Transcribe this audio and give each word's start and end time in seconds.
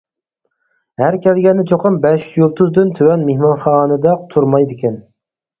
ھەر 1.01 1.17
كەلگەندە 1.25 1.65
چوقۇم 1.73 1.99
بەش 2.07 2.25
يۇلتۇزدىن 2.39 2.89
تۆۋەن 3.01 3.27
مېھمانخانىدا 3.29 4.15
تۇرمايدىكەن. 4.33 4.99